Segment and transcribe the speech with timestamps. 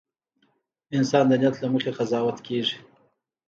[0.97, 2.77] •انسان د نیت له مخې قضاوت کېږي.